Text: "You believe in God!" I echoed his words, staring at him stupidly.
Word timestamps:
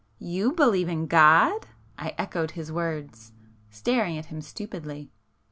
"You 0.17 0.53
believe 0.53 0.89
in 0.89 1.05
God!" 1.05 1.67
I 1.95 2.15
echoed 2.17 2.49
his 2.57 2.71
words, 2.71 3.33
staring 3.69 4.17
at 4.17 4.25
him 4.33 4.41
stupidly. 4.41 5.11